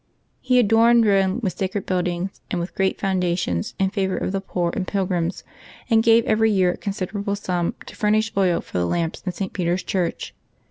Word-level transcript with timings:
He 0.39 0.57
adorned 0.57 1.03
Eome 1.03 1.43
with 1.43 1.55
sacred 1.55 1.85
buildings, 1.85 2.41
and 2.49 2.59
with 2.59 2.73
great 2.73 2.99
foundations 2.99 3.75
in 3.77 3.91
favor 3.91 4.17
of 4.17 4.31
the 4.31 4.41
poor 4.41 4.73
and 4.75 4.87
pilgrims, 4.87 5.43
and 5.91 6.01
gave 6.01 6.25
every 6.25 6.49
year 6.49 6.71
a 6.71 6.77
considerable 6.77 7.35
sum 7.35 7.75
to 7.85 7.95
furnish 7.95 8.31
oil 8.35 8.61
for 8.61 8.79
the 8.79 8.87
lamps 8.87 9.21
in 9.23 9.31
St. 9.31 9.53
Peter's 9.53 9.83
Church. 9.83 10.33